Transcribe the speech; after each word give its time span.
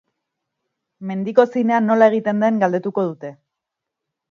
Mendiko 1.09 1.45
zinea 1.51 1.83
nola 1.91 2.09
egiten 2.13 2.43
den 2.47 2.59
galdetuko 2.65 3.07
dute. 3.13 3.35